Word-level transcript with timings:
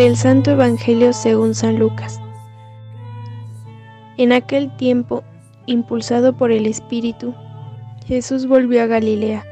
Del 0.00 0.16
Santo 0.16 0.52
Evangelio 0.52 1.12
según 1.12 1.54
San 1.54 1.78
Lucas. 1.78 2.22
En 4.16 4.32
aquel 4.32 4.74
tiempo, 4.78 5.22
impulsado 5.66 6.32
por 6.32 6.52
el 6.52 6.64
Espíritu, 6.64 7.34
Jesús 8.06 8.46
volvió 8.46 8.82
a 8.82 8.86
Galilea. 8.86 9.44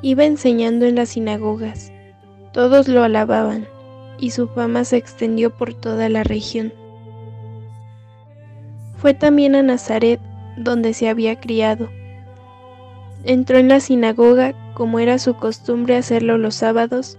Iba 0.00 0.24
enseñando 0.24 0.86
en 0.86 0.94
las 0.94 1.10
sinagogas. 1.10 1.92
Todos 2.54 2.88
lo 2.88 3.02
alababan, 3.02 3.68
y 4.18 4.30
su 4.30 4.48
fama 4.48 4.84
se 4.84 4.96
extendió 4.96 5.54
por 5.54 5.74
toda 5.74 6.08
la 6.08 6.24
región. 6.24 6.72
Fue 8.96 9.12
también 9.12 9.54
a 9.56 9.62
Nazaret, 9.62 10.20
donde 10.56 10.94
se 10.94 11.06
había 11.06 11.38
criado. 11.38 11.90
Entró 13.24 13.58
en 13.58 13.68
la 13.68 13.80
sinagoga, 13.80 14.54
como 14.72 15.00
era 15.00 15.18
su 15.18 15.34
costumbre 15.34 15.98
hacerlo 15.98 16.38
los 16.38 16.54
sábados, 16.54 17.18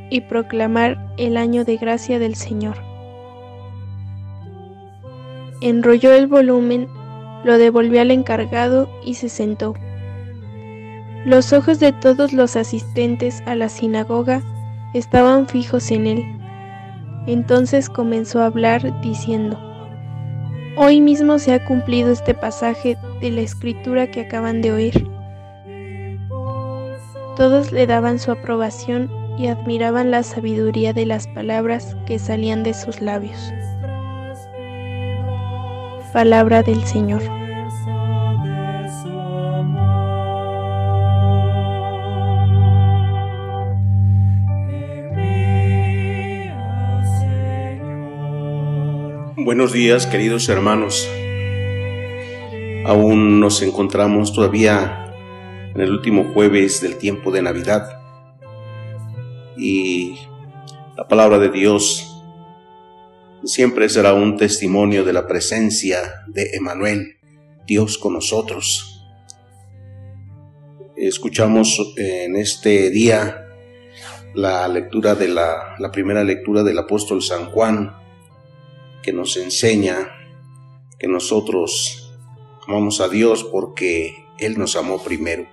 y 0.11 0.21
proclamar 0.21 0.99
el 1.17 1.37
año 1.37 1.65
de 1.65 1.77
gracia 1.77 2.19
del 2.19 2.35
Señor. 2.35 2.75
Enrolló 5.61 6.11
el 6.11 6.27
volumen, 6.27 6.87
lo 7.43 7.57
devolvió 7.57 8.01
al 8.01 8.11
encargado 8.11 8.89
y 9.03 9.15
se 9.15 9.29
sentó. 9.29 9.73
Los 11.25 11.53
ojos 11.53 11.79
de 11.79 11.93
todos 11.93 12.33
los 12.33 12.55
asistentes 12.55 13.41
a 13.45 13.55
la 13.55 13.69
sinagoga 13.69 14.41
estaban 14.93 15.47
fijos 15.47 15.89
en 15.91 16.07
él. 16.07 16.25
Entonces 17.25 17.89
comenzó 17.89 18.41
a 18.41 18.47
hablar 18.47 19.01
diciendo, 19.01 19.57
Hoy 20.75 20.99
mismo 20.99 21.39
se 21.39 21.53
ha 21.53 21.65
cumplido 21.65 22.11
este 22.11 22.33
pasaje 22.33 22.97
de 23.21 23.31
la 23.31 23.41
escritura 23.41 24.09
que 24.09 24.21
acaban 24.21 24.61
de 24.61 24.71
oír. 24.71 25.07
Todos 27.37 27.71
le 27.71 27.87
daban 27.87 28.19
su 28.19 28.31
aprobación 28.31 29.20
y 29.41 29.47
admiraban 29.47 30.11
la 30.11 30.21
sabiduría 30.21 30.93
de 30.93 31.07
las 31.07 31.27
palabras 31.27 31.97
que 32.05 32.19
salían 32.19 32.61
de 32.61 32.75
sus 32.75 33.01
labios. 33.01 33.51
Palabra 36.13 36.61
del 36.61 36.83
Señor. 36.83 37.23
Buenos 49.37 49.73
días, 49.73 50.05
queridos 50.05 50.49
hermanos. 50.49 51.09
Aún 52.85 53.39
nos 53.39 53.63
encontramos 53.63 54.33
todavía 54.33 55.15
en 55.73 55.81
el 55.81 55.91
último 55.91 56.31
jueves 56.31 56.79
del 56.81 56.99
tiempo 56.99 57.31
de 57.31 57.41
Navidad 57.41 58.00
y 59.57 60.17
la 60.95 61.07
palabra 61.07 61.39
de 61.39 61.49
Dios 61.49 62.07
siempre 63.43 63.89
será 63.89 64.13
un 64.13 64.37
testimonio 64.37 65.03
de 65.03 65.13
la 65.13 65.27
presencia 65.27 66.23
de 66.27 66.51
Emanuel, 66.53 67.17
Dios 67.65 67.97
con 67.97 68.13
nosotros. 68.13 69.05
Escuchamos 70.95 71.93
en 71.97 72.35
este 72.35 72.89
día 72.91 73.47
la 74.33 74.67
lectura 74.67 75.15
de 75.15 75.27
la, 75.27 75.75
la 75.79 75.91
primera 75.91 76.23
lectura 76.23 76.63
del 76.63 76.77
apóstol 76.77 77.21
San 77.21 77.45
Juan, 77.47 77.95
que 79.01 79.11
nos 79.11 79.35
enseña 79.37 80.09
que 80.99 81.07
nosotros 81.07 82.13
amamos 82.67 83.01
a 83.01 83.09
Dios 83.09 83.43
porque 83.43 84.13
Él 84.37 84.57
nos 84.59 84.75
amó 84.75 85.03
primero. 85.03 85.47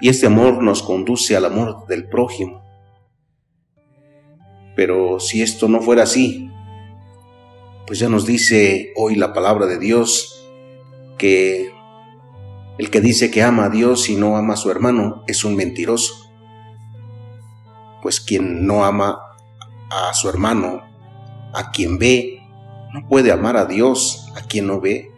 Y 0.00 0.08
este 0.08 0.26
amor 0.26 0.62
nos 0.62 0.82
conduce 0.82 1.36
al 1.36 1.46
amor 1.46 1.86
del 1.86 2.08
prójimo. 2.08 2.62
Pero 4.74 5.20
si 5.20 5.42
esto 5.42 5.68
no 5.68 5.80
fuera 5.80 6.02
así, 6.02 6.50
pues 7.86 7.98
ya 7.98 8.08
nos 8.08 8.26
dice 8.26 8.92
hoy 8.96 9.14
la 9.14 9.32
palabra 9.32 9.66
de 9.66 9.78
Dios 9.78 10.44
que 11.16 11.72
el 12.78 12.90
que 12.90 13.00
dice 13.00 13.30
que 13.30 13.42
ama 13.42 13.64
a 13.64 13.70
Dios 13.70 14.10
y 14.10 14.16
no 14.16 14.36
ama 14.36 14.54
a 14.54 14.58
su 14.58 14.70
hermano 14.70 15.24
es 15.26 15.44
un 15.44 15.56
mentiroso. 15.56 16.30
Pues 18.02 18.20
quien 18.20 18.66
no 18.66 18.84
ama 18.84 19.18
a 19.90 20.12
su 20.12 20.28
hermano, 20.28 20.82
a 21.54 21.70
quien 21.70 21.98
ve, 21.98 22.42
no 22.92 23.08
puede 23.08 23.32
amar 23.32 23.56
a 23.56 23.64
Dios, 23.64 24.30
a 24.36 24.42
quien 24.42 24.66
no 24.66 24.80
ve. 24.80 25.10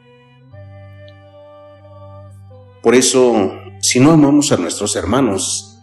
Por 2.81 2.95
eso 2.95 3.51
si 3.81 4.01
no 4.01 4.13
amamos 4.13 4.53
a 4.53 4.57
nuestros 4.57 4.97
hermanos, 4.97 5.79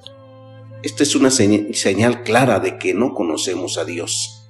esta 0.83 1.03
es 1.03 1.15
una 1.15 1.31
señal 1.31 2.23
clara 2.23 2.59
de 2.59 2.77
que 2.77 2.93
no 2.93 3.13
conocemos 3.13 3.77
a 3.77 3.85
Dios. 3.85 4.49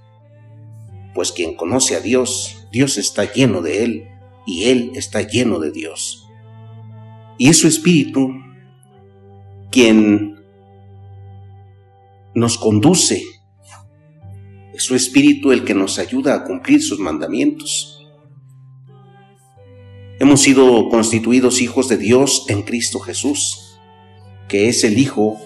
Pues 1.13 1.31
quien 1.31 1.55
conoce 1.55 1.95
a 1.95 2.01
Dios, 2.01 2.67
Dios 2.71 2.97
está 2.97 3.31
lleno 3.31 3.61
de 3.61 3.85
Él 3.85 4.07
y 4.45 4.65
Él 4.65 4.91
está 4.95 5.21
lleno 5.21 5.59
de 5.59 5.71
Dios. 5.71 6.27
Y 7.37 7.49
es 7.49 7.57
su 7.57 7.67
Espíritu 7.67 8.33
quien 9.71 10.43
nos 12.33 12.57
conduce. 12.57 13.23
Es 14.73 14.83
su 14.83 14.95
Espíritu 14.95 15.51
el 15.51 15.63
que 15.63 15.73
nos 15.73 15.99
ayuda 15.99 16.35
a 16.35 16.43
cumplir 16.43 16.81
sus 16.81 16.99
mandamientos. 16.99 17.94
Hemos 20.35 20.43
sido 20.43 20.89
constituidos 20.89 21.61
hijos 21.61 21.87
de 21.87 21.95
Dios 21.95 22.43
en 22.49 22.63
Cristo 22.63 22.99
Jesús, 22.99 23.79
que 24.49 24.67
es 24.67 24.83
el 24.83 24.99
Hijo 24.99 25.39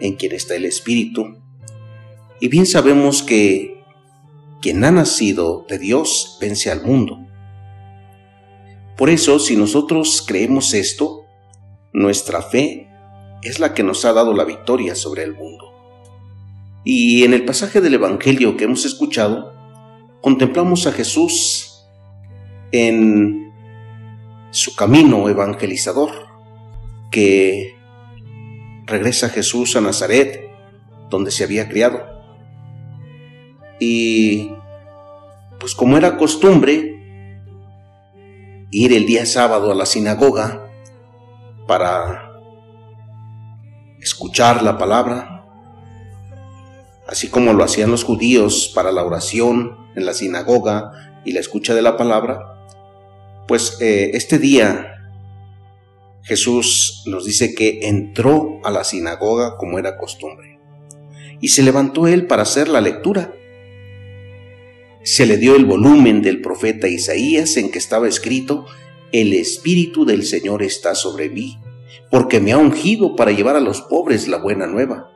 en 0.00 0.16
quien 0.16 0.32
está 0.32 0.56
el 0.56 0.64
Espíritu. 0.64 1.36
Y 2.40 2.48
bien 2.48 2.66
sabemos 2.66 3.22
que 3.22 3.84
quien 4.60 4.82
ha 4.82 4.90
nacido 4.90 5.64
de 5.68 5.78
Dios 5.78 6.38
vence 6.40 6.72
al 6.72 6.82
mundo. 6.82 7.24
Por 8.96 9.10
eso, 9.10 9.38
si 9.38 9.54
nosotros 9.54 10.24
creemos 10.26 10.74
esto, 10.74 11.24
nuestra 11.92 12.42
fe 12.42 12.88
es 13.44 13.60
la 13.60 13.74
que 13.74 13.84
nos 13.84 14.04
ha 14.04 14.12
dado 14.12 14.34
la 14.34 14.44
victoria 14.44 14.96
sobre 14.96 15.22
el 15.22 15.36
mundo. 15.36 15.72
Y 16.84 17.22
en 17.22 17.32
el 17.32 17.44
pasaje 17.44 17.80
del 17.80 17.94
Evangelio 17.94 18.56
que 18.56 18.64
hemos 18.64 18.84
escuchado, 18.86 19.52
contemplamos 20.20 20.88
a 20.88 20.92
Jesús 20.92 21.86
en 22.72 23.41
su 24.62 24.76
camino 24.76 25.28
evangelizador, 25.28 26.10
que 27.10 27.76
regresa 28.86 29.28
Jesús 29.28 29.74
a 29.74 29.80
Nazaret, 29.80 30.40
donde 31.10 31.32
se 31.32 31.42
había 31.42 31.68
criado. 31.68 32.00
Y 33.80 34.52
pues 35.58 35.74
como 35.74 35.96
era 35.96 36.16
costumbre, 36.16 36.96
ir 38.70 38.92
el 38.92 39.04
día 39.04 39.26
sábado 39.26 39.72
a 39.72 39.74
la 39.74 39.84
sinagoga 39.84 40.70
para 41.66 42.30
escuchar 44.00 44.62
la 44.62 44.78
palabra, 44.78 45.44
así 47.08 47.28
como 47.30 47.52
lo 47.52 47.64
hacían 47.64 47.90
los 47.90 48.04
judíos 48.04 48.70
para 48.72 48.92
la 48.92 49.02
oración 49.02 49.76
en 49.96 50.06
la 50.06 50.14
sinagoga 50.14 51.20
y 51.24 51.32
la 51.32 51.40
escucha 51.40 51.74
de 51.74 51.82
la 51.82 51.96
palabra, 51.96 52.61
pues 53.52 53.76
eh, 53.82 54.12
este 54.14 54.38
día 54.38 54.94
Jesús 56.22 57.02
nos 57.04 57.26
dice 57.26 57.54
que 57.54 57.80
entró 57.82 58.60
a 58.64 58.70
la 58.70 58.82
sinagoga 58.82 59.58
como 59.58 59.78
era 59.78 59.98
costumbre 59.98 60.58
y 61.38 61.48
se 61.48 61.62
levantó 61.62 62.06
él 62.06 62.26
para 62.26 62.44
hacer 62.44 62.68
la 62.68 62.80
lectura. 62.80 63.34
Se 65.02 65.26
le 65.26 65.36
dio 65.36 65.54
el 65.54 65.66
volumen 65.66 66.22
del 66.22 66.40
profeta 66.40 66.88
Isaías 66.88 67.58
en 67.58 67.70
que 67.70 67.78
estaba 67.78 68.08
escrito, 68.08 68.64
El 69.12 69.34
Espíritu 69.34 70.06
del 70.06 70.24
Señor 70.24 70.62
está 70.62 70.94
sobre 70.94 71.28
mí, 71.28 71.58
porque 72.10 72.40
me 72.40 72.52
ha 72.52 72.56
ungido 72.56 73.16
para 73.16 73.32
llevar 73.32 73.56
a 73.56 73.60
los 73.60 73.82
pobres 73.82 74.28
la 74.28 74.38
buena 74.38 74.66
nueva, 74.66 75.10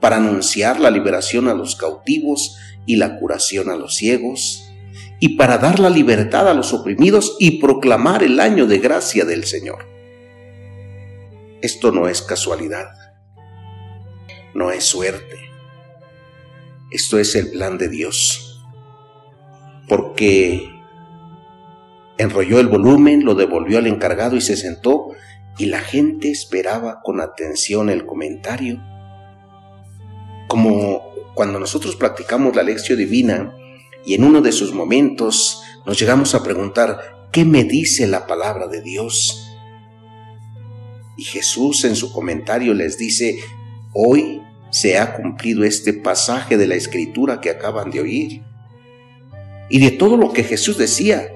para 0.00 0.16
anunciar 0.16 0.80
la 0.80 0.90
liberación 0.90 1.48
a 1.48 1.52
los 1.52 1.76
cautivos 1.76 2.56
y 2.86 2.96
la 2.96 3.18
curación 3.18 3.68
a 3.68 3.76
los 3.76 3.96
ciegos, 3.96 4.63
y 5.24 5.38
para 5.38 5.56
dar 5.56 5.80
la 5.80 5.88
libertad 5.88 6.46
a 6.50 6.52
los 6.52 6.74
oprimidos 6.74 7.38
y 7.40 7.58
proclamar 7.58 8.22
el 8.22 8.38
año 8.40 8.66
de 8.66 8.76
gracia 8.76 9.24
del 9.24 9.44
Señor. 9.44 9.86
Esto 11.62 11.92
no 11.92 12.08
es 12.08 12.20
casualidad, 12.20 12.90
no 14.52 14.70
es 14.70 14.84
suerte, 14.84 15.38
Esto 16.90 17.18
es 17.18 17.34
el 17.36 17.52
plan 17.52 17.78
de 17.78 17.88
Dios. 17.88 18.62
Porque 19.88 20.68
enrolló 22.18 22.60
el 22.60 22.68
volumen, 22.68 23.24
lo 23.24 23.34
devolvió 23.34 23.78
al 23.78 23.86
encargado 23.86 24.36
y 24.36 24.42
se 24.42 24.58
sentó 24.58 25.12
y 25.56 25.66
la 25.66 25.80
gente 25.80 26.30
esperaba 26.30 27.00
con 27.02 27.22
atención 27.22 27.88
el 27.88 28.04
comentario. 28.04 28.78
Como 30.48 31.02
cuando 31.34 31.58
nosotros 31.58 31.96
practicamos 31.96 32.54
la 32.54 32.62
lección 32.62 32.98
divina 32.98 33.56
y 34.06 34.14
en 34.14 34.24
uno 34.24 34.40
de 34.40 34.52
sus 34.52 34.72
momentos 34.72 35.62
nos 35.86 35.98
llegamos 35.98 36.34
a 36.34 36.42
preguntar, 36.42 37.28
¿qué 37.32 37.44
me 37.44 37.64
dice 37.64 38.06
la 38.06 38.26
palabra 38.26 38.68
de 38.68 38.80
Dios? 38.80 39.50
Y 41.16 41.24
Jesús 41.24 41.84
en 41.84 41.96
su 41.96 42.12
comentario 42.12 42.74
les 42.74 42.98
dice, 42.98 43.38
hoy 43.92 44.42
se 44.70 44.98
ha 44.98 45.14
cumplido 45.14 45.64
este 45.64 45.92
pasaje 45.92 46.56
de 46.56 46.66
la 46.66 46.74
escritura 46.74 47.40
que 47.40 47.50
acaban 47.50 47.90
de 47.90 48.00
oír. 48.00 48.42
Y 49.70 49.80
de 49.80 49.92
todo 49.92 50.16
lo 50.16 50.32
que 50.32 50.44
Jesús 50.44 50.76
decía, 50.76 51.28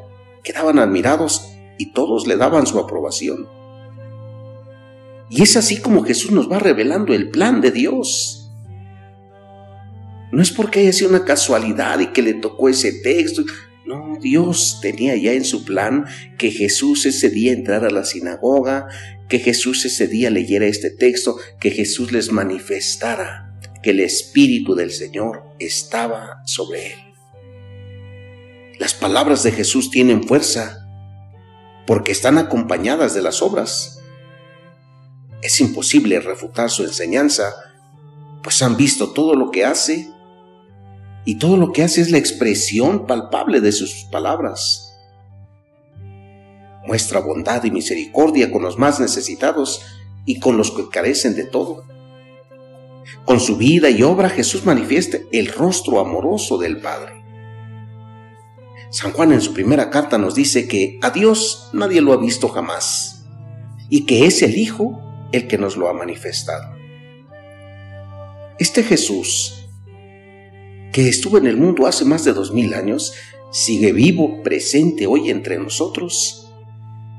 quedaban 0.43 0.79
admirados 0.79 1.49
y 1.79 1.93
todos 1.93 2.26
le 2.26 2.37
daban 2.37 2.67
su 2.67 2.79
aprobación. 2.79 3.49
Y 5.31 5.43
es 5.43 5.56
así 5.56 5.81
como 5.81 6.03
Jesús 6.03 6.32
nos 6.32 6.50
va 6.50 6.59
revelando 6.59 7.15
el 7.15 7.31
plan 7.31 7.61
de 7.61 7.70
Dios. 7.70 8.38
No 10.31 10.43
es 10.43 10.51
porque 10.51 10.81
haya 10.81 10.93
sido 10.93 11.11
una 11.11 11.25
casualidad 11.25 12.01
y 12.01 12.09
que 12.09 12.23
le 12.23 12.35
tocó 12.35 12.69
ese 12.69 12.93
texto. 12.93 13.45
No, 13.87 14.19
Dios 14.21 14.79
tenía 14.83 15.17
ya 15.17 15.33
en 15.33 15.45
su 15.45 15.65
plan 15.65 16.05
que 16.37 16.51
Jesús 16.51 17.07
ese 17.07 17.31
día 17.31 17.53
entrara 17.53 17.89
a 17.89 17.93
la 17.93 18.05
sinagoga, 18.05 18.89
que 19.29 19.39
Jesús 19.39 19.85
ese 19.87 20.07
día 20.07 20.31
leyera 20.31 20.67
este 20.67 20.91
texto, 20.91 21.39
que 21.59 21.71
Jesús 21.71 22.13
les 22.13 22.31
manifestara 22.31 23.49
que 23.83 23.91
el 23.91 24.01
Espíritu 24.01 24.75
del 24.75 24.91
Señor 24.91 25.45
estaba 25.59 26.43
sobre 26.45 26.93
él. 26.93 26.99
Las 28.79 28.95
palabras 28.95 29.43
de 29.43 29.53
Jesús 29.53 29.91
tienen 29.91 30.25
fuerza 30.25 30.87
porque 31.87 32.13
están 32.13 32.39
acompañadas 32.39 33.15
de 33.15 33.23
las 33.23 33.41
obras. 33.41 34.01
Es 35.43 35.61
imposible 35.61 36.21
refutar 36.21 36.71
su 36.71 36.85
enseñanza, 36.85 37.55
pues 38.43 38.63
han 38.63 38.77
visto 38.77 39.13
todo 39.13 39.35
lo 39.35 39.51
que 39.51 39.65
hace 39.65 40.09
y 41.29 41.35
todo 41.35 41.59
lo 41.59 41.73
que 41.73 41.83
hace 41.83 42.01
es 42.01 42.11
la 42.11 42.17
expresión 42.17 43.07
palpable 43.07 43.61
de 43.61 43.71
sus 43.71 44.07
palabras. 44.11 44.95
Muestra 46.87 47.21
bondad 47.21 47.63
y 47.65 47.71
misericordia 47.71 48.51
con 48.51 48.63
los 48.63 48.79
más 48.79 48.99
necesitados 48.99 49.83
y 50.25 50.41
con 50.41 50.57
los 50.57 50.71
que 50.71 50.89
carecen 50.89 51.35
de 51.35 51.45
todo. 51.45 51.85
Con 53.27 53.41
su 53.41 53.59
vida 53.59 53.91
y 53.91 54.03
obra 54.03 54.31
Jesús 54.31 54.65
manifiesta 54.65 55.19
el 55.31 55.49
rostro 55.49 56.01
amoroso 56.01 56.57
del 56.57 56.81
Padre. 56.81 57.23
San 58.91 59.13
Juan 59.13 59.33
en 59.33 59.43
su 59.43 59.53
primera 59.53 59.91
carta 59.91 60.17
nos 60.17 60.35
dice 60.35 60.67
que 60.67 60.99
a 61.03 61.11
Dios 61.11 61.69
nadie 61.75 62.01
lo 62.01 62.15
ha 62.15 62.17
visto 62.17 62.49
jamás 62.49 63.27
y 63.91 64.07
que 64.07 64.25
es 64.25 64.41
el 64.41 64.57
Hijo 64.57 64.99
el 65.33 65.47
que 65.47 65.59
nos 65.59 65.77
lo 65.77 65.91
ha 65.91 65.93
manifestado. 65.93 66.75
Este 68.59 68.83
Jesús, 68.83 69.57
que 70.93 71.08
estuvo 71.08 71.38
en 71.38 71.46
el 71.46 71.56
mundo 71.56 71.87
hace 71.87 72.05
más 72.05 72.25
de 72.25 72.32
dos 72.32 72.52
mil 72.52 72.75
años, 72.75 73.14
sigue 73.50 73.93
vivo, 73.93 74.43
presente 74.43 75.06
hoy 75.06 75.31
entre 75.31 75.58
nosotros, 75.58 76.52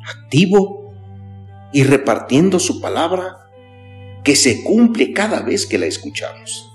activo 0.08 0.94
y 1.72 1.84
repartiendo 1.84 2.60
su 2.60 2.82
palabra 2.82 3.50
que 4.24 4.36
se 4.36 4.64
cumple 4.64 5.14
cada 5.14 5.42
vez 5.42 5.66
que 5.66 5.78
la 5.78 5.86
escuchamos. 5.86 6.72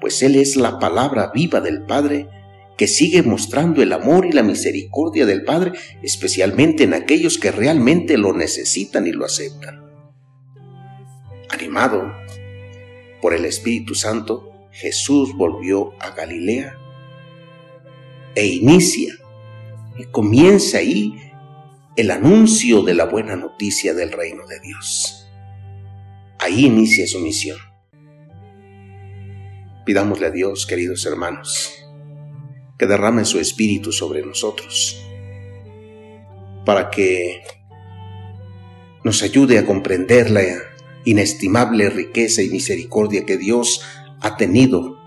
Pues 0.00 0.22
Él 0.22 0.36
es 0.36 0.56
la 0.56 0.78
palabra 0.78 1.32
viva 1.34 1.60
del 1.60 1.82
Padre 1.82 2.28
que 2.76 2.86
sigue 2.86 3.22
mostrando 3.22 3.82
el 3.82 3.92
amor 3.92 4.24
y 4.24 4.32
la 4.32 4.44
misericordia 4.44 5.26
del 5.26 5.42
Padre, 5.42 5.72
especialmente 6.00 6.84
en 6.84 6.94
aquellos 6.94 7.36
que 7.36 7.50
realmente 7.50 8.16
lo 8.16 8.32
necesitan 8.32 9.06
y 9.08 9.10
lo 9.10 9.24
aceptan. 9.24 9.84
Animado 11.50 12.12
por 13.20 13.34
el 13.34 13.44
Espíritu 13.44 13.96
Santo, 13.96 14.47
Jesús 14.78 15.34
volvió 15.34 15.92
a 15.98 16.10
Galilea 16.10 16.78
e 18.36 18.46
inicia 18.46 19.12
y 19.98 20.04
comienza 20.04 20.78
ahí 20.78 21.20
el 21.96 22.12
anuncio 22.12 22.82
de 22.82 22.94
la 22.94 23.06
buena 23.06 23.34
noticia 23.34 23.92
del 23.92 24.12
reino 24.12 24.46
de 24.46 24.60
Dios. 24.60 25.28
Ahí 26.38 26.66
inicia 26.66 27.08
su 27.08 27.18
misión. 27.18 27.58
Pidámosle 29.84 30.28
a 30.28 30.30
Dios, 30.30 30.64
queridos 30.64 31.04
hermanos, 31.06 31.84
que 32.78 32.86
derrame 32.86 33.24
su 33.24 33.40
espíritu 33.40 33.90
sobre 33.90 34.24
nosotros, 34.24 35.04
para 36.64 36.88
que 36.90 37.42
nos 39.02 39.24
ayude 39.24 39.58
a 39.58 39.66
comprender 39.66 40.30
la 40.30 40.42
inestimable 41.04 41.90
riqueza 41.90 42.42
y 42.42 42.50
misericordia 42.50 43.26
que 43.26 43.38
Dios 43.38 43.82
ha 44.20 44.36
tenido 44.36 44.98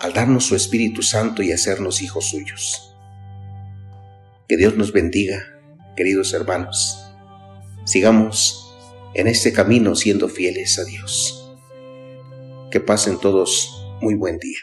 al 0.00 0.12
darnos 0.12 0.44
su 0.44 0.56
Espíritu 0.56 1.02
Santo 1.02 1.42
y 1.42 1.52
hacernos 1.52 2.02
hijos 2.02 2.30
suyos. 2.30 2.96
Que 4.48 4.56
Dios 4.56 4.76
nos 4.76 4.92
bendiga, 4.92 5.44
queridos 5.96 6.34
hermanos. 6.34 7.14
Sigamos 7.84 8.74
en 9.14 9.28
este 9.28 9.52
camino 9.52 9.94
siendo 9.94 10.28
fieles 10.28 10.78
a 10.78 10.84
Dios. 10.84 11.56
Que 12.70 12.80
pasen 12.80 13.18
todos 13.18 13.86
muy 14.00 14.14
buen 14.14 14.38
día. 14.38 14.58